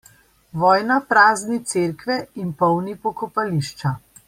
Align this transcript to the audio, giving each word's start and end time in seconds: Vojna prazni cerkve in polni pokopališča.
Vojna 0.61 1.01
prazni 1.11 1.59
cerkve 1.73 2.17
in 2.45 2.51
polni 2.63 2.97
pokopališča. 3.07 3.95